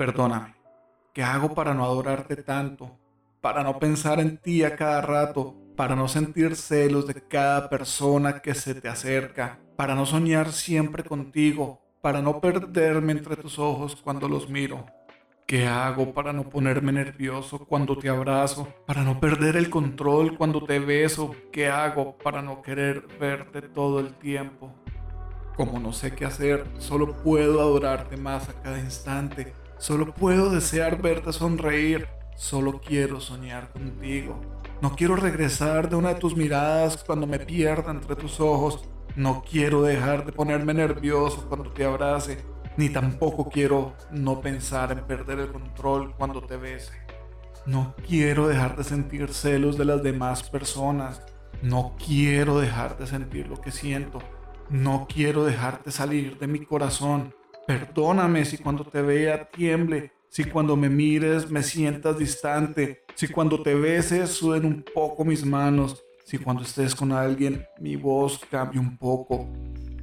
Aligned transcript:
Perdóname. 0.00 0.54
¿Qué 1.12 1.22
hago 1.22 1.52
para 1.52 1.74
no 1.74 1.84
adorarte 1.84 2.36
tanto? 2.36 2.98
Para 3.42 3.62
no 3.62 3.78
pensar 3.78 4.18
en 4.18 4.38
ti 4.38 4.64
a 4.64 4.74
cada 4.74 5.02
rato, 5.02 5.54
para 5.76 5.94
no 5.94 6.08
sentir 6.08 6.56
celos 6.56 7.06
de 7.06 7.20
cada 7.28 7.68
persona 7.68 8.40
que 8.40 8.54
se 8.54 8.74
te 8.74 8.88
acerca, 8.88 9.58
para 9.76 9.94
no 9.94 10.06
soñar 10.06 10.52
siempre 10.52 11.04
contigo, 11.04 11.82
para 12.00 12.22
no 12.22 12.40
perderme 12.40 13.12
entre 13.12 13.36
tus 13.36 13.58
ojos 13.58 13.94
cuando 13.94 14.26
los 14.26 14.48
miro. 14.48 14.86
¿Qué 15.46 15.66
hago 15.66 16.14
para 16.14 16.32
no 16.32 16.48
ponerme 16.48 16.92
nervioso 16.92 17.66
cuando 17.66 17.98
te 17.98 18.08
abrazo? 18.08 18.68
Para 18.86 19.02
no 19.02 19.20
perder 19.20 19.58
el 19.58 19.68
control 19.68 20.38
cuando 20.38 20.64
te 20.64 20.78
beso. 20.78 21.34
¿Qué 21.52 21.68
hago 21.68 22.16
para 22.16 22.40
no 22.40 22.62
querer 22.62 23.06
verte 23.20 23.60
todo 23.60 24.00
el 24.00 24.14
tiempo? 24.14 24.72
Como 25.58 25.78
no 25.78 25.92
sé 25.92 26.14
qué 26.14 26.24
hacer, 26.24 26.64
solo 26.78 27.22
puedo 27.22 27.60
adorarte 27.60 28.16
más 28.16 28.48
a 28.48 28.54
cada 28.62 28.78
instante. 28.78 29.52
Solo 29.80 30.14
puedo 30.14 30.50
desear 30.50 31.02
verte 31.02 31.32
sonreír. 31.32 32.06
Solo 32.36 32.80
quiero 32.80 33.18
soñar 33.18 33.72
contigo. 33.72 34.40
No 34.80 34.94
quiero 34.94 35.16
regresar 35.16 35.90
de 35.90 35.96
una 35.96 36.10
de 36.10 36.20
tus 36.20 36.36
miradas 36.36 37.02
cuando 37.02 37.26
me 37.26 37.40
pierda 37.40 37.90
entre 37.90 38.14
tus 38.14 38.38
ojos. 38.40 38.84
No 39.16 39.42
quiero 39.42 39.82
dejar 39.82 40.24
de 40.24 40.32
ponerme 40.32 40.74
nervioso 40.74 41.46
cuando 41.48 41.72
te 41.72 41.84
abrace 41.84 42.38
ni 42.76 42.88
tampoco 42.88 43.48
quiero 43.48 43.94
no 44.10 44.40
pensar 44.40 44.92
en 44.92 45.04
perder 45.04 45.40
el 45.40 45.52
control 45.52 46.14
cuando 46.14 46.42
te 46.42 46.56
bese. 46.56 46.92
No 47.66 47.94
quiero 48.06 48.48
dejar 48.48 48.76
de 48.76 48.84
sentir 48.84 49.32
celos 49.32 49.76
de 49.76 49.86
las 49.86 50.02
demás 50.02 50.48
personas. 50.48 51.22
No 51.62 51.96
quiero 52.04 52.58
dejar 52.58 52.96
de 52.98 53.06
sentir 53.06 53.48
lo 53.48 53.60
que 53.60 53.70
siento. 53.70 54.20
No 54.68 55.06
quiero 55.12 55.44
dejarte 55.44 55.90
salir 55.90 56.38
de 56.38 56.46
mi 56.46 56.64
corazón. 56.64 57.34
Perdóname 57.70 58.44
si 58.44 58.58
cuando 58.58 58.82
te 58.82 59.00
vea 59.00 59.48
tiemble, 59.48 60.10
si 60.28 60.42
cuando 60.42 60.74
me 60.74 60.88
mires 60.88 61.48
me 61.52 61.62
sientas 61.62 62.18
distante, 62.18 63.04
si 63.14 63.28
cuando 63.28 63.62
te 63.62 63.76
beses 63.76 64.30
suden 64.30 64.64
un 64.64 64.84
poco 64.92 65.24
mis 65.24 65.46
manos, 65.46 66.02
si 66.24 66.36
cuando 66.38 66.64
estés 66.64 66.96
con 66.96 67.12
alguien 67.12 67.64
mi 67.78 67.94
voz 67.94 68.40
cambie 68.50 68.80
un 68.80 68.96
poco. 68.96 69.48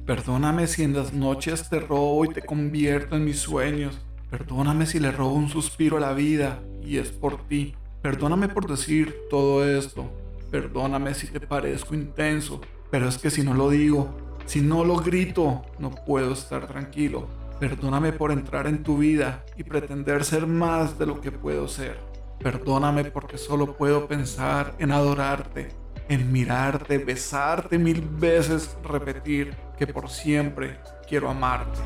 Perdóname 0.06 0.66
si 0.66 0.82
en 0.82 0.94
las 0.94 1.12
noches 1.12 1.68
te 1.68 1.78
robo 1.78 2.24
y 2.24 2.28
te 2.28 2.40
convierto 2.40 3.16
en 3.16 3.26
mis 3.26 3.40
sueños. 3.40 4.00
Perdóname 4.30 4.86
si 4.86 4.98
le 4.98 5.12
robo 5.12 5.34
un 5.34 5.50
suspiro 5.50 5.98
a 5.98 6.00
la 6.00 6.14
vida 6.14 6.62
y 6.82 6.96
es 6.96 7.10
por 7.10 7.46
ti. 7.48 7.74
Perdóname 8.00 8.48
por 8.48 8.66
decir 8.66 9.14
todo 9.28 9.68
esto. 9.68 10.10
Perdóname 10.50 11.12
si 11.12 11.26
te 11.26 11.40
parezco 11.40 11.94
intenso. 11.94 12.62
Pero 12.90 13.06
es 13.10 13.18
que 13.18 13.28
si 13.28 13.42
no 13.42 13.52
lo 13.52 13.68
digo, 13.68 14.38
si 14.46 14.62
no 14.62 14.86
lo 14.86 14.96
grito, 14.96 15.66
no 15.78 15.90
puedo 15.90 16.32
estar 16.32 16.66
tranquilo. 16.66 17.28
Perdóname 17.60 18.12
por 18.12 18.30
entrar 18.30 18.66
en 18.66 18.82
tu 18.82 18.98
vida 18.98 19.44
y 19.56 19.64
pretender 19.64 20.24
ser 20.24 20.46
más 20.46 20.98
de 20.98 21.06
lo 21.06 21.20
que 21.20 21.32
puedo 21.32 21.68
ser. 21.68 21.98
Perdóname 22.40 23.04
porque 23.04 23.36
solo 23.36 23.76
puedo 23.76 24.06
pensar 24.06 24.74
en 24.78 24.92
adorarte 24.92 25.68
en 26.08 26.32
mirarte, 26.32 26.98
besarte 26.98 27.78
mil 27.78 28.00
veces, 28.00 28.76
repetir 28.82 29.54
que 29.76 29.86
por 29.86 30.08
siempre 30.08 30.78
quiero 31.06 31.28
amarte. 31.28 31.80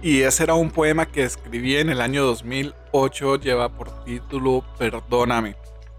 Y 0.00 0.22
ese 0.22 0.44
era 0.44 0.54
un 0.54 0.70
poema 0.70 1.06
que 1.06 1.24
escribí 1.24 1.76
en 1.76 1.90
el 1.90 2.00
año 2.00 2.24
2008, 2.24 3.40
lleva 3.40 3.68
por 3.68 4.04
título 4.04 4.64
Perdóname. 4.78 5.56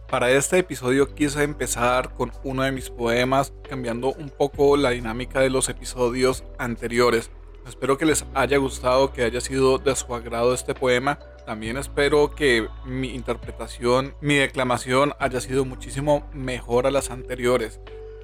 Para 0.09 0.31
este 0.31 0.59
episodio 0.59 1.13
quise 1.13 1.43
empezar 1.43 2.13
con 2.13 2.31
uno 2.45 2.63
de 2.63 2.71
mis 2.71 2.89
poemas, 2.89 3.51
cambiando 3.67 4.13
un 4.13 4.29
poco 4.29 4.77
la 4.77 4.91
dinámica 4.91 5.41
de 5.41 5.49
los 5.49 5.67
episodios 5.67 6.45
anteriores. 6.57 7.29
Espero 7.67 7.97
que 7.97 8.05
les 8.05 8.25
haya 8.35 8.57
gustado, 8.57 9.11
que 9.11 9.23
haya 9.23 9.41
sido 9.41 9.79
de 9.79 9.93
su 9.97 10.15
agrado 10.15 10.53
este 10.53 10.73
poema. 10.73 11.19
También 11.45 11.75
espero 11.75 12.33
que 12.33 12.69
mi 12.85 13.13
interpretación, 13.13 14.15
mi 14.21 14.35
declamación 14.35 15.11
haya 15.19 15.41
sido 15.41 15.65
muchísimo 15.65 16.25
mejor 16.31 16.87
a 16.87 16.91
las 16.91 17.11
anteriores. 17.11 17.81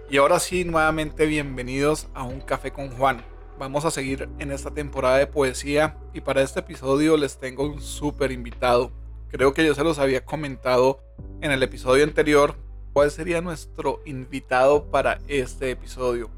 Y 0.09 0.17
ahora 0.17 0.39
sí, 0.39 0.63
nuevamente 0.63 1.25
bienvenidos 1.25 2.07
a 2.13 2.23
Un 2.23 2.39
Café 2.39 2.71
con 2.71 2.91
Juan. 2.91 3.34
Vamos 3.57 3.85
a 3.85 3.91
seguir 3.91 4.29
en 4.39 4.51
esta 4.51 4.71
temporada 4.71 5.17
de 5.17 5.27
poesía 5.27 5.97
y 6.13 6.21
para 6.21 6.41
este 6.41 6.59
episodio 6.59 7.15
les 7.15 7.37
tengo 7.37 7.63
un 7.63 7.81
súper 7.81 8.31
invitado. 8.31 8.91
Creo 9.29 9.53
que 9.53 9.65
yo 9.65 9.73
se 9.73 9.83
los 9.83 9.97
había 9.97 10.25
comentado 10.25 10.99
en 11.41 11.51
el 11.51 11.63
episodio 11.63 12.03
anterior 12.03 12.55
cuál 12.93 13.11
sería 13.11 13.41
nuestro 13.41 14.01
invitado 14.05 14.91
para 14.91 15.19
este 15.27 15.71
episodio. 15.71 16.29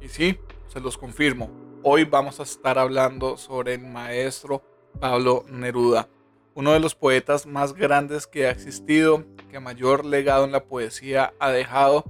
Y 0.00 0.08
sí, 0.08 0.38
se 0.68 0.80
los 0.80 0.96
confirmo 0.96 1.64
Hoy 1.86 2.04
vamos 2.04 2.40
a 2.40 2.44
estar 2.44 2.78
hablando 2.78 3.36
sobre 3.36 3.74
el 3.74 3.82
maestro 3.82 4.62
Pablo 5.00 5.44
Neruda, 5.50 6.08
uno 6.54 6.72
de 6.72 6.80
los 6.80 6.94
poetas 6.94 7.44
más 7.44 7.74
grandes 7.74 8.26
que 8.26 8.46
ha 8.46 8.50
existido, 8.50 9.26
que 9.50 9.60
mayor 9.60 10.06
legado 10.06 10.46
en 10.46 10.52
la 10.52 10.64
poesía 10.64 11.34
ha 11.38 11.50
dejado. 11.50 12.04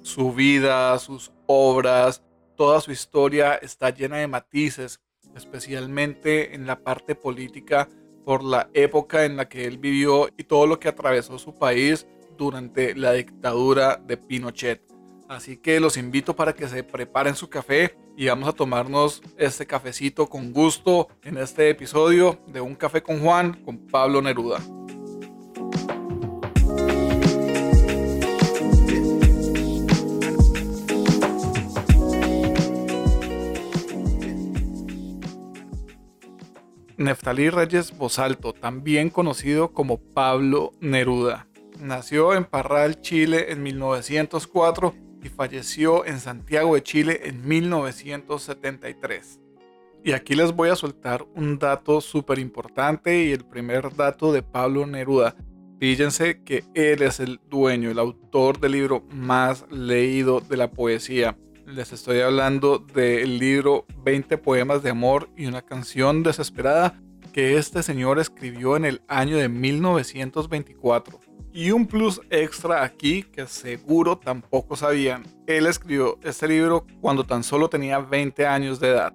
Su 0.00 0.32
vida, 0.32 0.98
sus 0.98 1.30
obras, 1.46 2.22
toda 2.58 2.80
su 2.80 2.90
historia 2.90 3.54
está 3.54 3.90
llena 3.90 4.16
de 4.16 4.26
matices, 4.26 5.00
especialmente 5.36 6.56
en 6.56 6.66
la 6.66 6.80
parte 6.80 7.14
política 7.14 7.88
por 8.24 8.42
la 8.42 8.68
época 8.74 9.24
en 9.24 9.36
la 9.36 9.48
que 9.48 9.64
él 9.64 9.78
vivió 9.78 10.28
y 10.36 10.42
todo 10.42 10.66
lo 10.66 10.80
que 10.80 10.88
atravesó 10.88 11.38
su 11.38 11.56
país 11.56 12.06
durante 12.36 12.96
la 12.96 13.12
dictadura 13.12 13.96
de 13.96 14.16
Pinochet. 14.16 14.82
Así 15.28 15.56
que 15.56 15.78
los 15.78 15.96
invito 15.96 16.34
para 16.34 16.52
que 16.52 16.66
se 16.68 16.82
preparen 16.82 17.36
su 17.36 17.48
café 17.48 17.96
y 18.16 18.26
vamos 18.26 18.48
a 18.48 18.52
tomarnos 18.52 19.22
este 19.36 19.64
cafecito 19.64 20.26
con 20.26 20.52
gusto 20.52 21.08
en 21.22 21.38
este 21.38 21.70
episodio 21.70 22.40
de 22.48 22.60
Un 22.60 22.74
Café 22.74 23.02
con 23.02 23.20
Juan 23.20 23.62
con 23.64 23.86
Pablo 23.86 24.20
Neruda. 24.20 24.60
Neftalí 36.98 37.48
Reyes 37.48 37.96
Bosalto, 37.96 38.52
también 38.52 39.08
conocido 39.08 39.72
como 39.72 39.98
Pablo 39.98 40.72
Neruda. 40.80 41.46
Nació 41.78 42.34
en 42.34 42.44
Parral, 42.44 43.00
Chile 43.00 43.52
en 43.52 43.62
1904 43.62 44.96
y 45.22 45.28
falleció 45.28 46.04
en 46.04 46.18
Santiago 46.18 46.74
de 46.74 46.82
Chile 46.82 47.20
en 47.22 47.46
1973. 47.46 49.38
Y 50.02 50.10
aquí 50.10 50.34
les 50.34 50.52
voy 50.52 50.70
a 50.70 50.76
soltar 50.76 51.24
un 51.36 51.60
dato 51.60 52.00
súper 52.00 52.40
importante 52.40 53.26
y 53.26 53.30
el 53.30 53.44
primer 53.44 53.94
dato 53.94 54.32
de 54.32 54.42
Pablo 54.42 54.84
Neruda. 54.84 55.36
Fíjense 55.78 56.42
que 56.42 56.64
él 56.74 57.02
es 57.02 57.20
el 57.20 57.38
dueño, 57.48 57.92
el 57.92 58.00
autor 58.00 58.58
del 58.58 58.72
libro 58.72 59.04
más 59.12 59.64
leído 59.70 60.40
de 60.40 60.56
la 60.56 60.72
poesía. 60.72 61.38
Les 61.68 61.92
estoy 61.92 62.20
hablando 62.20 62.78
del 62.78 63.38
libro 63.38 63.84
20 64.02 64.38
poemas 64.38 64.82
de 64.82 64.88
amor 64.88 65.28
y 65.36 65.44
una 65.44 65.60
canción 65.60 66.22
desesperada 66.22 66.98
que 67.34 67.58
este 67.58 67.82
señor 67.82 68.18
escribió 68.18 68.74
en 68.74 68.86
el 68.86 69.02
año 69.06 69.36
de 69.36 69.50
1924. 69.50 71.20
Y 71.52 71.70
un 71.72 71.86
plus 71.86 72.22
extra 72.30 72.82
aquí 72.82 73.22
que 73.22 73.46
seguro 73.46 74.16
tampoco 74.16 74.76
sabían. 74.76 75.24
Él 75.46 75.66
escribió 75.66 76.18
este 76.22 76.48
libro 76.48 76.86
cuando 77.02 77.24
tan 77.24 77.42
solo 77.42 77.68
tenía 77.68 77.98
20 77.98 78.46
años 78.46 78.80
de 78.80 78.88
edad. 78.88 79.12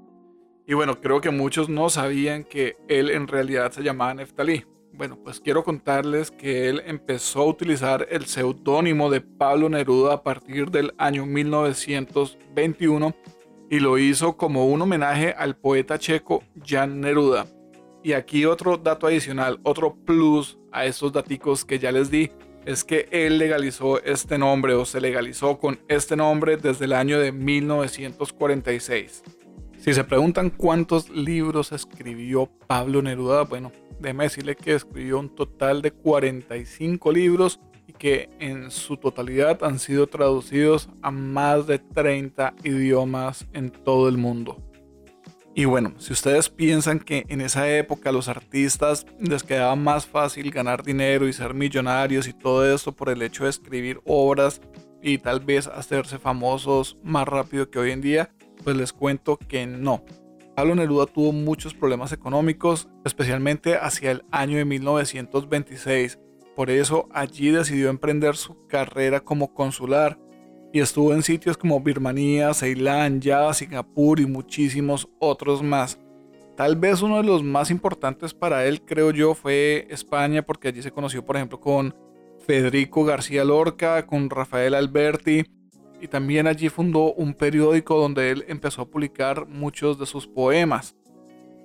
Y 0.67 0.75
bueno, 0.75 1.01
creo 1.01 1.21
que 1.21 1.31
muchos 1.31 1.69
no 1.69 1.89
sabían 1.89 2.43
que 2.43 2.77
él 2.87 3.09
en 3.09 3.27
realidad 3.27 3.71
se 3.71 3.81
llamaba 3.81 4.13
Neftalí. 4.13 4.63
Bueno, 4.95 5.17
pues 5.23 5.39
quiero 5.39 5.63
contarles 5.63 6.29
que 6.29 6.69
él 6.69 6.83
empezó 6.85 7.41
a 7.41 7.47
utilizar 7.47 8.05
el 8.11 8.27
seudónimo 8.27 9.09
de 9.09 9.21
Pablo 9.21 9.67
Neruda 9.67 10.13
a 10.13 10.21
partir 10.21 10.69
del 10.69 10.93
año 10.99 11.25
1921 11.25 13.15
y 13.71 13.79
lo 13.79 13.97
hizo 13.97 14.37
como 14.37 14.67
un 14.67 14.83
homenaje 14.83 15.33
al 15.35 15.55
poeta 15.57 15.97
checo 15.97 16.43
Jan 16.63 17.01
Neruda. 17.01 17.47
Y 18.03 18.13
aquí 18.13 18.45
otro 18.45 18.77
dato 18.77 19.07
adicional, 19.07 19.59
otro 19.63 19.95
plus 19.95 20.59
a 20.71 20.85
estos 20.85 21.11
daticos 21.11 21.65
que 21.65 21.79
ya 21.79 21.91
les 21.91 22.11
di, 22.11 22.29
es 22.63 22.83
que 22.83 23.07
él 23.09 23.39
legalizó 23.39 23.99
este 24.03 24.37
nombre 24.37 24.75
o 24.75 24.85
se 24.85 25.01
legalizó 25.01 25.57
con 25.57 25.79
este 25.87 26.15
nombre 26.15 26.55
desde 26.57 26.85
el 26.85 26.93
año 26.93 27.19
de 27.19 27.31
1946. 27.31 29.23
Si 29.79 29.93
se 29.93 30.03
preguntan 30.03 30.51
cuántos 30.51 31.09
libros 31.09 31.71
escribió 31.71 32.49
Pablo 32.67 33.01
Neruda, 33.01 33.43
bueno, 33.43 33.71
déjeme 34.03 34.25
decirle 34.25 34.55
que 34.55 34.75
escribió 34.75 35.17
un 35.17 35.33
total 35.33 35.81
de 35.81 35.91
45 35.91 37.11
libros 37.11 37.59
y 37.87 37.93
que 37.93 38.29
en 38.39 38.69
su 38.69 38.97
totalidad 38.97 39.63
han 39.63 39.79
sido 39.79 40.07
traducidos 40.07 40.89
a 41.01 41.09
más 41.09 41.65
de 41.65 41.79
30 41.79 42.53
idiomas 42.63 43.47
en 43.53 43.71
todo 43.71 44.07
el 44.09 44.17
mundo. 44.17 44.61
Y 45.55 45.65
bueno, 45.65 45.93
si 45.99 46.13
ustedes 46.13 46.49
piensan 46.49 46.99
que 46.99 47.25
en 47.29 47.39
esa 47.39 47.69
época 47.69 48.11
los 48.11 48.27
artistas 48.27 49.05
les 49.19 49.43
quedaba 49.43 49.75
más 49.75 50.05
fácil 50.05 50.51
ganar 50.51 50.83
dinero 50.83 51.27
y 51.27 51.33
ser 51.33 51.53
millonarios 51.53 52.27
y 52.27 52.33
todo 52.33 52.73
eso 52.73 52.91
por 52.91 53.09
el 53.09 53.21
hecho 53.21 53.43
de 53.43 53.51
escribir 53.51 54.01
obras 54.03 54.61
y 55.01 55.19
tal 55.19 55.41
vez 55.41 55.67
hacerse 55.67 56.17
famosos 56.17 56.97
más 57.03 57.27
rápido 57.27 57.69
que 57.69 57.79
hoy 57.79 57.91
en 57.91 58.01
día, 58.01 58.31
pues 58.63 58.75
les 58.75 58.91
cuento 58.91 59.37
que 59.37 59.67
no. 59.67 60.03
Pablo 60.55 60.75
Neruda 60.75 61.07
tuvo 61.07 61.31
muchos 61.31 61.73
problemas 61.73 62.11
económicos, 62.11 62.87
especialmente 63.03 63.75
hacia 63.75 64.11
el 64.11 64.23
año 64.31 64.57
de 64.57 64.65
1926. 64.65 66.19
Por 66.55 66.69
eso 66.69 67.09
allí 67.11 67.49
decidió 67.49 67.89
emprender 67.89 68.35
su 68.35 68.67
carrera 68.67 69.19
como 69.19 69.53
consular 69.55 70.19
y 70.71 70.79
estuvo 70.79 71.13
en 71.13 71.23
sitios 71.23 71.57
como 71.57 71.79
Birmania, 71.81 72.53
Ceilán, 72.53 73.19
Java, 73.21 73.53
Singapur 73.53 74.19
y 74.19 74.27
muchísimos 74.27 75.09
otros 75.19 75.63
más. 75.63 75.99
Tal 76.55 76.75
vez 76.75 77.01
uno 77.01 77.17
de 77.17 77.23
los 77.23 77.43
más 77.43 77.71
importantes 77.71 78.35
para 78.35 78.65
él, 78.65 78.83
creo 78.85 79.09
yo, 79.09 79.33
fue 79.33 79.87
España, 79.89 80.43
porque 80.43 80.67
allí 80.67 80.83
se 80.83 80.91
conoció, 80.91 81.25
por 81.25 81.35
ejemplo, 81.35 81.59
con 81.59 81.95
Federico 82.45 83.03
García 83.05 83.43
Lorca, 83.43 84.05
con 84.05 84.29
Rafael 84.29 84.75
Alberti, 84.75 85.45
y 86.03 86.09
también 86.09 86.47
allí 86.47 86.67
fundó 86.67 87.13
un 87.13 87.33
periódico 87.33 87.97
donde 87.97 88.29
él 88.29 88.43
empezó 88.49 88.81
a 88.81 88.89
publicar 88.89 89.47
muchos 89.47 89.97
de 89.97 90.05
sus 90.05 90.27
poemas. 90.27 90.97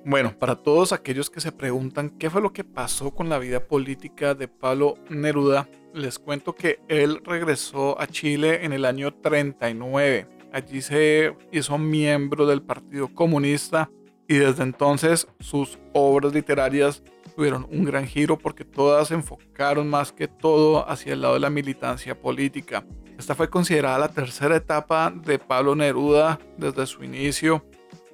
Bueno, 0.05 0.32
para 0.38 0.55
todos 0.55 0.93
aquellos 0.93 1.29
que 1.29 1.40
se 1.40 1.50
preguntan 1.50 2.11
qué 2.11 2.31
fue 2.31 2.40
lo 2.40 2.52
que 2.52 2.62
pasó 2.62 3.11
con 3.11 3.29
la 3.29 3.40
vida 3.40 3.58
política 3.67 4.37
de 4.37 4.46
Pablo 4.46 4.94
Neruda, 5.11 5.69
les 5.93 6.20
cuento 6.20 6.55
que 6.55 6.79
él 6.87 7.20
regresó 7.25 8.00
a 8.00 8.06
Chile 8.06 8.64
en 8.64 8.73
el 8.73 8.85
año 8.85 9.12
39. 9.12 10.29
Allí 10.52 10.82
se 10.82 11.35
hizo 11.50 11.76
miembro 11.76 12.46
del 12.46 12.62
Partido 12.62 13.08
Comunista 13.08 13.90
y 14.29 14.37
desde 14.37 14.62
entonces 14.62 15.26
sus 15.40 15.81
obras 15.94 16.32
literarias 16.32 17.02
tuvieron 17.35 17.67
un 17.73 17.85
gran 17.85 18.06
giro 18.06 18.38
porque 18.38 18.64
todas 18.64 19.08
se 19.08 19.14
enfocaron 19.14 19.90
más 19.90 20.12
que 20.12 20.29
todo 20.29 20.88
hacia 20.88 21.14
el 21.14 21.23
lado 21.23 21.35
de 21.35 21.40
la 21.40 21.50
militancia 21.50 22.17
política. 22.17 22.85
Esta 23.19 23.35
fue 23.35 23.50
considerada 23.50 23.99
la 23.99 24.09
tercera 24.09 24.56
etapa 24.56 25.11
de 25.11 25.41
Pablo 25.41 25.75
Neruda 25.75 26.38
desde 26.56 26.87
su 26.87 27.03
inicio 27.03 27.65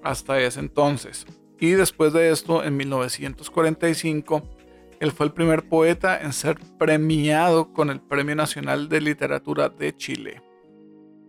hasta 0.03 0.41
ese 0.41 0.61
entonces. 0.61 1.27
Y 1.61 1.73
después 1.73 2.15
de 2.15 2.31
esto, 2.31 2.65
en 2.65 2.77
1945, 2.77 4.43
él 5.01 5.13
fue 5.13 5.27
el 5.27 5.33
primer 5.33 5.69
poeta 5.69 6.21
en 6.21 6.33
ser 6.33 6.59
premiado 6.79 7.73
con 7.73 7.91
el 7.91 8.01
Premio 8.01 8.35
Nacional 8.35 8.89
de 8.89 9.03
Literatura 9.03 9.69
de 9.69 9.95
Chile. 9.95 10.43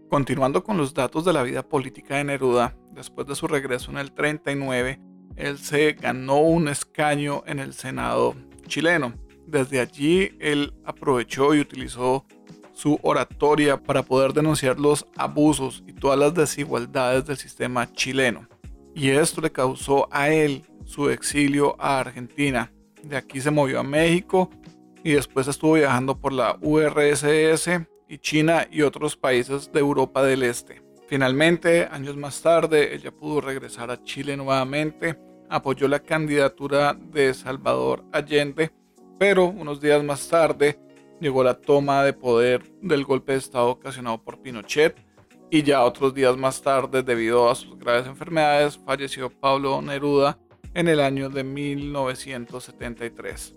Continuando 0.09 0.63
con 0.63 0.77
los 0.77 0.93
datos 0.93 1.25
de 1.25 1.33
la 1.33 1.43
vida 1.43 1.67
política 1.67 2.15
de 2.15 2.23
Neruda, 2.23 2.77
después 2.91 3.27
de 3.27 3.35
su 3.35 3.47
regreso 3.47 3.91
en 3.91 3.97
el 3.97 4.13
39, 4.13 5.01
él 5.35 5.57
se 5.57 5.93
ganó 5.93 6.39
un 6.39 6.69
escaño 6.69 7.43
en 7.45 7.59
el 7.59 7.73
Senado 7.73 8.35
chileno. 8.67 9.13
Desde 9.45 9.81
allí, 9.81 10.31
él 10.39 10.73
aprovechó 10.85 11.53
y 11.53 11.59
utilizó 11.59 12.25
su 12.75 12.99
oratoria 13.01 13.81
para 13.81 14.03
poder 14.03 14.33
denunciar 14.33 14.79
los 14.79 15.07
abusos 15.15 15.81
y 15.87 15.93
todas 15.93 16.19
las 16.19 16.33
desigualdades 16.33 17.25
del 17.25 17.37
sistema 17.37 17.91
chileno. 17.91 18.47
Y 18.93 19.09
esto 19.09 19.41
le 19.41 19.51
causó 19.51 20.07
a 20.11 20.29
él 20.29 20.63
su 20.83 21.09
exilio 21.09 21.75
a 21.79 21.99
Argentina. 21.99 22.71
De 23.01 23.15
aquí 23.15 23.39
se 23.39 23.49
movió 23.49 23.79
a 23.79 23.83
México 23.83 24.49
y 25.03 25.13
después 25.13 25.47
estuvo 25.47 25.73
viajando 25.73 26.19
por 26.19 26.33
la 26.33 26.57
URSS 26.61 27.69
y 28.09 28.17
China 28.17 28.67
y 28.69 28.81
otros 28.81 29.15
países 29.15 29.71
de 29.71 29.79
Europa 29.79 30.21
del 30.23 30.43
Este. 30.43 30.83
Finalmente, 31.07 31.87
años 31.89 32.17
más 32.17 32.41
tarde, 32.41 32.93
ella 32.93 33.11
pudo 33.11 33.39
regresar 33.39 33.89
a 33.89 34.03
Chile 34.03 34.35
nuevamente, 34.35 35.17
apoyó 35.49 35.87
la 35.87 35.99
candidatura 35.99 36.93
de 36.93 37.33
Salvador 37.33 38.03
Allende, 38.11 38.71
pero 39.17 39.45
unos 39.45 39.79
días 39.79 40.03
más 40.03 40.27
tarde 40.27 40.79
llegó 41.19 41.43
la 41.43 41.55
toma 41.55 42.03
de 42.03 42.13
poder 42.13 42.63
del 42.81 43.05
golpe 43.05 43.33
de 43.33 43.39
Estado 43.39 43.69
ocasionado 43.69 44.23
por 44.23 44.41
Pinochet 44.41 44.95
y 45.49 45.63
ya 45.63 45.83
otros 45.83 46.13
días 46.13 46.37
más 46.37 46.61
tarde, 46.61 47.03
debido 47.03 47.49
a 47.49 47.55
sus 47.55 47.77
graves 47.77 48.07
enfermedades, 48.07 48.77
falleció 48.77 49.29
Pablo 49.29 49.81
Neruda 49.81 50.39
en 50.73 50.87
el 50.87 50.99
año 50.99 51.29
de 51.29 51.43
1973. 51.43 53.55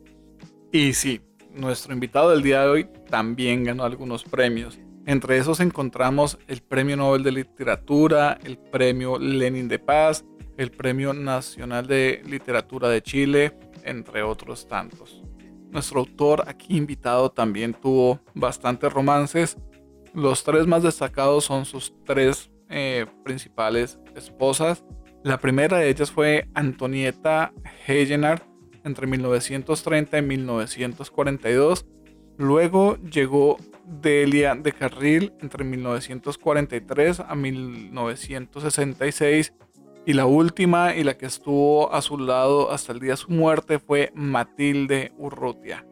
Y 0.71 0.93
sí, 0.93 1.21
nuestro 1.53 1.93
invitado 1.93 2.31
del 2.31 2.43
día 2.43 2.63
de 2.63 2.69
hoy 2.69 2.89
también 3.09 3.65
ganó 3.65 3.85
algunos 3.85 4.23
premios. 4.23 4.79
Entre 5.07 5.39
esos 5.39 5.61
encontramos 5.61 6.39
el 6.47 6.61
Premio 6.61 6.97
Nobel 6.97 7.23
de 7.23 7.33
Literatura, 7.33 8.39
el 8.45 8.59
Premio 8.59 9.19
Lenin 9.19 9.67
de 9.67 9.79
Paz, 9.79 10.27
el 10.59 10.71
Premio 10.71 11.15
Nacional 11.15 11.87
de 11.87 12.23
Literatura 12.27 12.91
de 12.91 13.03
Chile, 13.03 13.57
entre 13.85 14.23
otros 14.23 14.69
tantos. 14.69 15.23
Nuestro 15.71 16.01
autor 16.01 16.45
aquí 16.47 16.77
invitado 16.77 17.31
también 17.31 17.75
tuvo 17.75 18.21
bastantes 18.35 18.93
romances. 18.93 19.57
Los 20.15 20.45
tres 20.45 20.67
más 20.67 20.83
destacados 20.83 21.45
son 21.45 21.65
sus 21.65 21.95
tres 22.05 22.51
eh, 22.71 23.07
principales 23.25 23.99
esposas. 24.15 24.85
La 25.25 25.39
primera 25.39 25.79
de 25.79 25.91
ellas 25.91 26.11
fue 26.11 26.49
Antonieta 26.55 27.53
Heyenard 27.87 28.43
entre 28.85 29.07
1930 29.07 30.19
y 30.19 30.23
1942. 30.23 31.87
Luego 32.39 32.97
llegó 32.99 33.59
Delia 33.85 34.55
de 34.55 34.73
Carril 34.73 35.35
entre 35.41 35.65
1943 35.65 37.21
a 37.21 37.35
1966 37.35 39.53
y 40.09 40.15
la 40.15 40.25
última 40.25 40.97
y 40.97 41.05
la 41.05 41.19
que 41.19 41.27
estuvo 41.27 41.93
a 41.93 42.01
su 42.01 42.17
lado 42.17 42.73
hasta 42.73 42.93
el 42.93 42.99
día 42.99 43.11
de 43.11 43.19
su 43.19 43.31
muerte 43.31 43.79
fue 43.79 44.11
Matilde 44.15 45.13
Urrutia. 45.19 45.85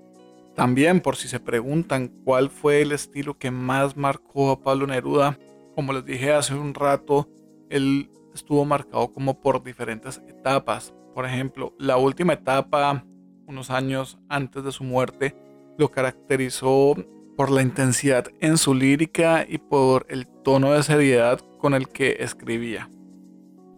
También, 0.55 1.01
por 1.01 1.17
si 1.17 1.29
se 1.29 1.39
preguntan 1.39 2.09
cuál 2.25 2.49
fue 2.49 2.81
el 2.81 2.93
estilo 2.93 3.37
que 3.37 3.51
más 3.51 3.95
marcó 3.95 4.53
a 4.53 4.63
Pablo 4.63 4.87
Neruda, 4.87 5.39
como 5.75 5.93
les 5.93 6.07
dije 6.07 6.33
hace 6.33 6.55
un 6.55 6.73
rato, 6.73 7.29
él 7.69 8.09
estuvo 8.33 8.65
marcado 8.65 9.13
como 9.13 9.39
por 9.39 9.63
diferentes 9.63 10.23
etapas. 10.27 10.95
Por 11.15 11.27
ejemplo, 11.27 11.75
la 11.79 11.99
última 11.99 12.33
etapa, 12.33 13.05
unos 13.47 13.69
años 13.69 14.19
antes 14.31 14.65
de 14.65 14.73
su 14.73 14.83
muerte, 14.83 15.37
lo 15.77 15.91
caracterizó 15.91 16.95
por 17.37 17.51
la 17.51 17.61
intensidad 17.61 18.29
en 18.41 18.57
su 18.57 18.73
lírica 18.73 19.45
y 19.47 19.59
por 19.59 20.07
el 20.09 20.27
tono 20.43 20.73
de 20.73 20.83
seriedad 20.83 21.39
con 21.59 21.75
el 21.75 21.87
que 21.91 22.17
escribía. 22.21 22.89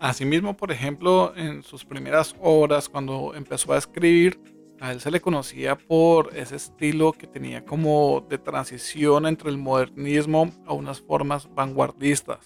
Asimismo, 0.01 0.57
por 0.57 0.71
ejemplo, 0.71 1.33
en 1.37 1.63
sus 1.63 1.85
primeras 1.85 2.37
obras, 2.41 2.89
cuando 2.89 3.35
empezó 3.35 3.73
a 3.73 3.79
escribir, 3.79 4.41
a 4.81 4.93
él 4.93 5.01
se 5.01 5.11
le 5.11 5.21
conocía 5.21 5.77
por 5.77 6.37
ese 6.37 6.55
estilo 6.55 7.13
que 7.13 7.27
tenía 7.27 7.65
como 7.65 8.25
de 8.29 8.39
transición 8.39 9.27
entre 9.27 9.51
el 9.51 9.59
modernismo 9.59 10.53
a 10.67 10.73
unas 10.73 11.01
formas 11.01 11.53
vanguardistas. 11.53 12.39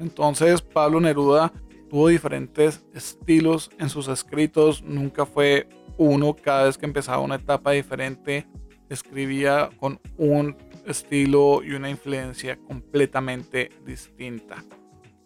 Entonces, 0.00 0.62
Pablo 0.62 1.00
Neruda 1.00 1.52
tuvo 1.88 2.08
diferentes 2.08 2.84
estilos 2.92 3.70
en 3.78 3.88
sus 3.88 4.08
escritos, 4.08 4.82
nunca 4.82 5.26
fue 5.26 5.68
uno, 5.96 6.34
cada 6.34 6.64
vez 6.64 6.76
que 6.76 6.86
empezaba 6.86 7.22
una 7.22 7.36
etapa 7.36 7.70
diferente, 7.70 8.46
escribía 8.88 9.70
con 9.78 10.00
un 10.16 10.56
estilo 10.86 11.62
y 11.62 11.72
una 11.72 11.88
influencia 11.88 12.56
completamente 12.56 13.70
distinta. 13.84 14.64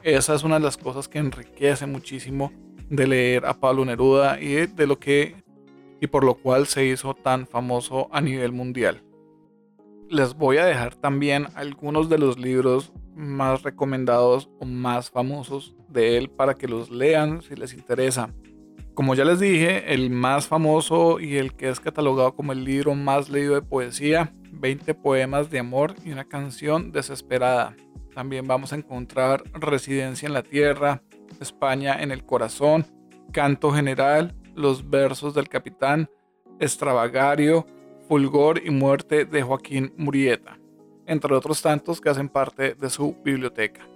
Esa 0.04 0.34
es 0.34 0.44
una 0.44 0.56
de 0.56 0.64
las 0.66 0.76
cosas 0.76 1.08
que 1.08 1.18
enriquece 1.18 1.86
muchísimo 1.86 2.52
de 2.90 3.06
leer 3.06 3.46
a 3.46 3.58
Pablo 3.58 3.86
Neruda 3.86 4.38
y 4.38 4.66
de 4.66 4.86
lo 4.86 4.98
que 4.98 5.34
y 5.98 6.06
por 6.08 6.24
lo 6.24 6.34
cual 6.34 6.66
se 6.66 6.84
hizo 6.84 7.14
tan 7.14 7.46
famoso 7.46 8.08
a 8.12 8.20
nivel 8.20 8.52
mundial. 8.52 9.02
Les 10.10 10.34
voy 10.34 10.58
a 10.58 10.66
dejar 10.66 10.94
también 10.94 11.46
algunos 11.54 12.10
de 12.10 12.18
los 12.18 12.38
libros 12.38 12.92
más 13.14 13.62
recomendados 13.62 14.50
o 14.60 14.66
más 14.66 15.10
famosos 15.10 15.74
de 15.88 16.18
él 16.18 16.28
para 16.28 16.52
que 16.52 16.68
los 16.68 16.90
lean 16.90 17.40
si 17.40 17.54
les 17.54 17.72
interesa. 17.72 18.28
Como 18.92 19.14
ya 19.14 19.24
les 19.24 19.40
dije, 19.40 19.94
el 19.94 20.10
más 20.10 20.46
famoso 20.48 21.18
y 21.18 21.38
el 21.38 21.54
que 21.54 21.70
es 21.70 21.80
catalogado 21.80 22.34
como 22.36 22.52
el 22.52 22.62
libro 22.62 22.94
más 22.94 23.30
leído 23.30 23.54
de 23.54 23.62
poesía, 23.62 24.34
20 24.52 24.92
poemas 24.96 25.48
de 25.48 25.60
amor 25.60 25.94
y 26.04 26.12
una 26.12 26.24
canción 26.24 26.92
desesperada. 26.92 27.74
También 28.14 28.46
vamos 28.46 28.72
a 28.72 28.76
encontrar 28.76 29.42
Residencia 29.54 30.26
en 30.26 30.32
la 30.32 30.44
Tierra, 30.44 31.02
España 31.40 32.00
en 32.00 32.12
el 32.12 32.24
Corazón, 32.24 32.86
Canto 33.32 33.72
General, 33.72 34.34
Los 34.54 34.88
Versos 34.88 35.34
del 35.34 35.48
Capitán, 35.48 36.08
Extravagario, 36.60 37.66
Fulgor 38.08 38.64
y 38.64 38.70
Muerte 38.70 39.24
de 39.24 39.42
Joaquín 39.42 39.92
Murieta, 39.96 40.58
entre 41.06 41.34
otros 41.34 41.60
tantos 41.60 42.00
que 42.00 42.10
hacen 42.10 42.28
parte 42.28 42.74
de 42.74 42.88
su 42.88 43.16
biblioteca. 43.24 43.88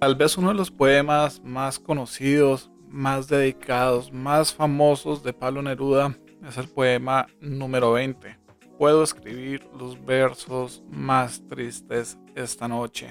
Tal 0.00 0.16
vez 0.16 0.36
uno 0.36 0.48
de 0.48 0.54
los 0.54 0.70
poemas 0.70 1.40
más 1.44 1.78
conocidos, 1.78 2.70
más 2.88 3.28
dedicados, 3.28 4.12
más 4.12 4.52
famosos 4.52 5.22
de 5.22 5.32
Pablo 5.32 5.62
Neruda 5.62 6.16
es 6.48 6.56
el 6.56 6.68
poema 6.68 7.26
número 7.40 7.92
20, 7.92 8.38
puedo 8.78 9.04
escribir 9.04 9.68
los 9.78 10.02
versos 10.04 10.82
más 10.90 11.46
tristes 11.48 12.18
esta 12.44 12.68
noche. 12.68 13.10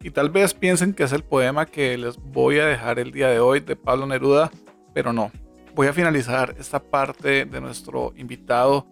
Y 0.00 0.10
tal 0.10 0.30
vez 0.30 0.54
piensen 0.54 0.94
que 0.94 1.04
es 1.04 1.12
el 1.12 1.24
poema 1.24 1.66
que 1.66 1.96
les 1.98 2.16
voy 2.16 2.58
a 2.58 2.66
dejar 2.66 2.98
el 2.98 3.12
día 3.12 3.28
de 3.28 3.40
hoy 3.40 3.60
de 3.60 3.76
Pablo 3.76 4.06
Neruda, 4.06 4.50
pero 4.94 5.12
no. 5.12 5.30
Voy 5.74 5.88
a 5.88 5.92
finalizar 5.92 6.54
esta 6.58 6.78
parte 6.80 7.44
de 7.44 7.60
nuestro 7.60 8.12
invitado 8.16 8.86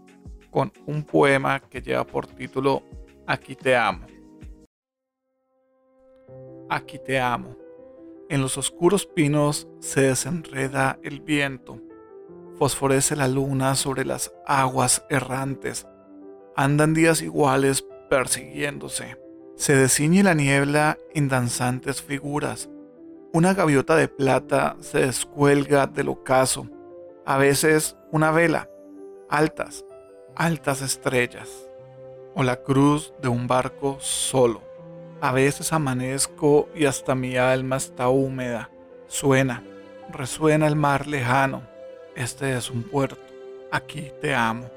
con 0.50 0.72
un 0.86 1.02
poema 1.02 1.60
que 1.60 1.80
lleva 1.80 2.04
por 2.04 2.26
título 2.26 2.82
Aquí 3.26 3.54
te 3.54 3.74
amo. 3.74 4.06
aquí 6.74 6.98
te 6.98 7.20
amo. 7.20 7.56
En 8.28 8.40
los 8.40 8.56
oscuros 8.58 9.06
pinos 9.06 9.68
se 9.80 10.00
desenreda 10.02 10.98
el 11.02 11.20
viento, 11.20 11.80
fosforece 12.58 13.16
la 13.16 13.28
luna 13.28 13.74
sobre 13.74 14.04
las 14.04 14.32
aguas 14.46 15.04
errantes, 15.10 15.86
andan 16.56 16.94
días 16.94 17.22
iguales 17.22 17.84
persiguiéndose, 18.08 19.16
se 19.56 19.74
desciñe 19.76 20.22
la 20.22 20.34
niebla 20.34 20.98
en 21.14 21.28
danzantes 21.28 22.02
figuras, 22.02 22.68
una 23.32 23.52
gaviota 23.52 23.96
de 23.96 24.06
plata 24.06 24.76
se 24.78 25.00
descuelga 25.00 25.88
del 25.88 26.08
ocaso, 26.08 26.68
a 27.26 27.36
veces 27.36 27.96
una 28.12 28.30
vela, 28.30 28.70
altas, 29.28 29.84
altas 30.36 30.82
estrellas, 30.82 31.68
o 32.36 32.44
la 32.44 32.62
cruz 32.62 33.12
de 33.20 33.26
un 33.26 33.48
barco 33.48 33.96
solo. 33.98 34.62
A 35.20 35.32
veces 35.32 35.72
amanezco 35.72 36.68
y 36.76 36.84
hasta 36.84 37.16
mi 37.16 37.36
alma 37.36 37.76
está 37.76 38.08
húmeda. 38.08 38.70
Suena, 39.08 39.64
resuena 40.12 40.68
el 40.68 40.76
mar 40.76 41.08
lejano. 41.08 41.62
Este 42.14 42.56
es 42.56 42.70
un 42.70 42.84
puerto. 42.84 43.20
Aquí 43.72 44.12
te 44.20 44.32
amo. 44.32 44.70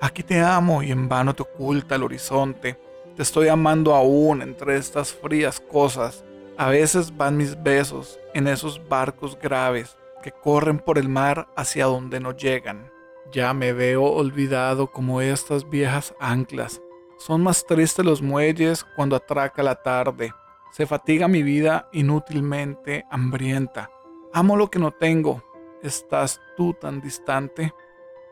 Aquí 0.00 0.24
te 0.24 0.40
amo 0.40 0.82
y 0.82 0.90
en 0.90 1.08
vano 1.08 1.32
te 1.32 1.42
oculta 1.42 1.94
el 1.94 2.02
horizonte. 2.02 2.76
Te 3.20 3.24
estoy 3.24 3.48
amando 3.48 3.94
aún 3.94 4.40
entre 4.40 4.78
estas 4.78 5.12
frías 5.12 5.60
cosas. 5.60 6.24
A 6.56 6.70
veces 6.70 7.14
van 7.14 7.36
mis 7.36 7.62
besos 7.62 8.18
en 8.32 8.48
esos 8.48 8.80
barcos 8.88 9.38
graves 9.38 9.98
que 10.22 10.32
corren 10.32 10.78
por 10.78 10.96
el 10.96 11.10
mar 11.10 11.46
hacia 11.54 11.84
donde 11.84 12.18
no 12.18 12.34
llegan. 12.34 12.90
Ya 13.30 13.52
me 13.52 13.74
veo 13.74 14.04
olvidado 14.04 14.90
como 14.90 15.20
estas 15.20 15.68
viejas 15.68 16.14
anclas. 16.18 16.80
Son 17.18 17.42
más 17.42 17.66
tristes 17.66 18.06
los 18.06 18.22
muelles 18.22 18.86
cuando 18.96 19.16
atraca 19.16 19.62
la 19.62 19.74
tarde. 19.74 20.32
Se 20.72 20.86
fatiga 20.86 21.28
mi 21.28 21.42
vida 21.42 21.90
inútilmente 21.92 23.04
hambrienta. 23.10 23.90
Amo 24.32 24.56
lo 24.56 24.70
que 24.70 24.78
no 24.78 24.92
tengo. 24.92 25.44
¿Estás 25.82 26.40
tú 26.56 26.72
tan 26.72 27.02
distante? 27.02 27.74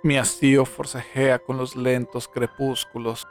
Mi 0.03 0.17
hastío 0.17 0.65
forcejea 0.65 1.41
con 1.41 1.59
los 1.59 1.77
lentos 1.77 2.27
crepúsculos, 2.27 3.29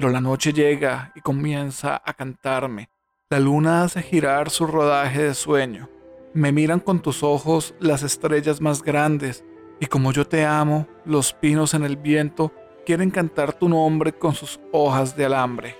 pero 0.00 0.12
la 0.12 0.22
noche 0.22 0.54
llega 0.54 1.12
y 1.14 1.20
comienza 1.20 2.00
a 2.02 2.14
cantarme. 2.14 2.88
La 3.28 3.38
luna 3.38 3.82
hace 3.82 4.00
girar 4.00 4.48
su 4.48 4.66
rodaje 4.66 5.24
de 5.24 5.34
sueño. 5.34 5.90
Me 6.32 6.52
miran 6.52 6.80
con 6.80 7.02
tus 7.02 7.22
ojos 7.22 7.74
las 7.80 8.02
estrellas 8.02 8.62
más 8.62 8.82
grandes, 8.82 9.44
y 9.78 9.84
como 9.84 10.10
yo 10.10 10.26
te 10.26 10.46
amo, 10.46 10.88
los 11.04 11.34
pinos 11.34 11.74
en 11.74 11.84
el 11.84 11.98
viento 11.98 12.50
quieren 12.86 13.10
cantar 13.10 13.52
tu 13.52 13.68
nombre 13.68 14.14
con 14.14 14.34
sus 14.34 14.58
hojas 14.72 15.14
de 15.14 15.26
alambre. 15.26 15.76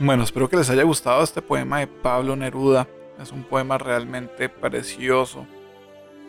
Bueno, 0.00 0.24
espero 0.24 0.48
que 0.48 0.56
les 0.56 0.70
haya 0.70 0.82
gustado 0.82 1.22
este 1.22 1.40
poema 1.40 1.78
de 1.78 1.86
Pablo 1.86 2.34
Neruda. 2.34 2.88
Es 3.20 3.30
un 3.30 3.44
poema 3.44 3.78
realmente 3.78 4.48
precioso. 4.48 5.46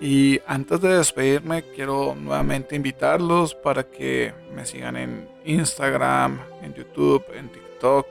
Y 0.02 0.42
antes 0.48 0.82
de 0.82 0.98
despedirme, 0.98 1.64
quiero 1.76 2.16
nuevamente 2.16 2.76
invitarlos 2.76 3.56
para 3.56 3.84
que 3.84 4.34
me 4.54 4.66
sigan 4.66 4.98
en 4.98 5.30
Instagram, 5.46 6.40
en 6.62 6.74
YouTube, 6.74 7.24
en 7.34 7.50
TikTok 7.50 8.08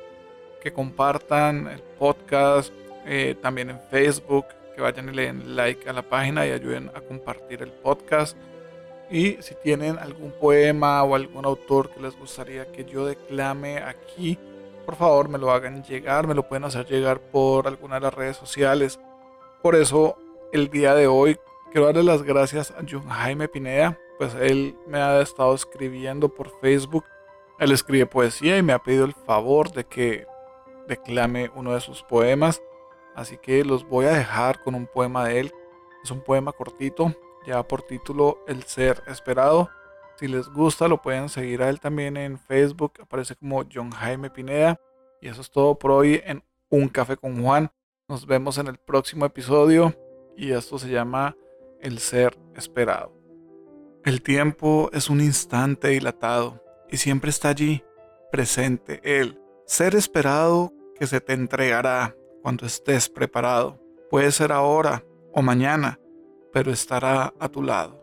que 0.63 0.73
compartan 0.73 1.67
el 1.67 1.81
podcast, 1.99 2.73
eh, 3.05 3.35
también 3.43 3.71
en 3.71 3.81
Facebook, 3.91 4.47
que 4.75 4.81
vayan 4.81 5.09
y 5.09 5.13
le 5.13 5.23
den 5.23 5.57
like 5.57 5.89
a 5.91 5.93
la 5.93 6.03
página 6.03 6.47
y 6.47 6.53
ayuden 6.53 6.91
a 6.95 7.01
compartir 7.01 7.63
el 7.63 7.73
podcast. 7.73 8.37
Y 9.11 9.39
si 9.43 9.57
tienen 9.57 9.99
algún 9.99 10.31
poema 10.31 11.03
o 11.03 11.17
algún 11.17 11.45
autor 11.45 11.91
que 11.91 12.01
les 12.01 12.17
gustaría 12.17 12.71
que 12.71 12.85
yo 12.85 13.05
declame 13.07 13.79
aquí, 13.79 14.39
por 14.87 14.95
favor 14.95 15.29
me 15.29 15.39
lo 15.39 15.51
hagan 15.51 15.83
llegar, 15.83 16.29
me 16.29 16.35
lo 16.35 16.49
pueden 16.49 16.65
hacer 16.65 16.87
llegar 16.87 17.21
por 17.21 17.67
alguna 17.67 17.97
de 17.97 18.03
las 18.03 18.15
redes 18.15 18.37
sociales. 18.37 19.01
Por 19.63 19.75
eso 19.75 20.17
el 20.53 20.71
día 20.71 20.95
de 20.95 21.09
hoy 21.09 21.37
quiero 21.73 21.87
darle 21.87 22.03
las 22.03 22.23
gracias 22.23 22.71
a 22.71 22.85
John 22.89 23.09
Jaime 23.09 23.49
Pineda, 23.49 23.99
pues 24.19 24.35
él 24.35 24.77
me 24.87 24.99
ha 24.99 25.21
estado 25.23 25.55
escribiendo 25.55 26.29
por 26.29 26.51
Facebook. 26.61 27.05
Él 27.59 27.73
escribe 27.73 28.05
poesía 28.05 28.59
y 28.59 28.63
me 28.63 28.75
ha 28.75 28.79
pedido 28.79 29.07
el 29.07 29.15
favor 29.15 29.73
de 29.73 29.85
que 29.85 30.27
declame 30.87 31.51
uno 31.55 31.73
de 31.73 31.81
sus 31.81 32.03
poemas. 32.03 32.63
Así 33.15 33.39
que 33.39 33.65
los 33.65 33.89
voy 33.89 34.05
a 34.05 34.13
dejar 34.13 34.63
con 34.63 34.75
un 34.75 34.87
poema 34.87 35.27
de 35.27 35.41
él. 35.41 35.53
Es 36.05 36.11
un 36.11 36.21
poema 36.21 36.53
cortito, 36.53 37.15
ya 37.47 37.63
por 37.63 37.83
título 37.83 38.39
El 38.47 38.65
ser 38.65 39.03
esperado. 39.07 39.71
Si 40.17 40.29
les 40.29 40.49
gusta, 40.49 40.89
lo 40.89 41.01
pueden 41.01 41.31
seguir 41.31 41.63
a 41.63 41.71
él 41.71 41.81
también 41.81 42.17
en 42.17 42.39
Facebook. 42.39 42.93
Aparece 43.01 43.35
como 43.35 43.65
John 43.73 43.91
Jaime 43.93 44.29
Pineda. 44.29 44.79
Y 45.23 45.29
eso 45.29 45.41
es 45.41 45.51
todo 45.51 45.79
por 45.79 45.91
hoy 45.93 46.21
en 46.25 46.43
Un 46.69 46.89
Café 46.89 47.17
con 47.17 47.43
Juan. 47.43 47.71
Nos 48.09 48.27
vemos 48.27 48.59
en 48.59 48.67
el 48.67 48.77
próximo 48.77 49.25
episodio. 49.25 49.95
Y 50.37 50.53
esto 50.53 50.79
se 50.79 50.89
llama 50.89 51.37
El 51.83 51.99
ser 51.99 52.39
esperado. 52.55 53.13
El 54.05 54.23
tiempo 54.23 54.89
es 54.93 55.11
un 55.11 55.21
instante 55.21 55.89
dilatado 55.89 56.63
y 56.89 56.97
siempre 56.97 57.31
está 57.31 57.51
allí, 57.51 57.85
presente 58.31 59.01
él, 59.03 59.41
ser 59.67 59.95
esperado 59.95 60.73
que 60.99 61.07
se 61.07 61.21
te 61.21 61.33
entregará 61.33 62.17
cuando 62.41 62.67
estés 62.67 63.09
preparado. 63.09 63.81
Puede 64.11 64.31
ser 64.33 64.53
ahora 64.53 65.05
o 65.33 65.43
mañana, 65.43 65.99
pero 66.53 66.71
estará 66.71 67.35
a 67.39 67.49
tu 67.49 67.63
lado. 67.63 68.02